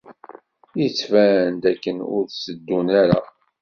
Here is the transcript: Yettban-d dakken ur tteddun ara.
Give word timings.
Yettban-d 0.79 1.61
dakken 1.63 1.97
ur 2.15 2.23
tteddun 2.25 2.87
ara. 3.01 3.19